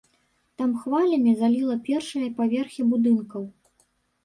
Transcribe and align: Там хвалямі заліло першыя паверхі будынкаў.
Там 0.61 0.71
хвалямі 0.85 1.35
заліло 1.43 1.77
першыя 1.91 2.33
паверхі 2.41 2.89
будынкаў. 2.95 3.49